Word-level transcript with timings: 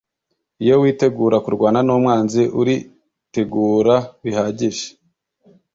«Iyo 0.63 0.75
witegura 0.81 1.37
kurwana 1.45 1.79
n’umwanzi 1.83 2.41
uri 2.59 2.75
tegura 3.33 3.95
bihagije 4.23 4.87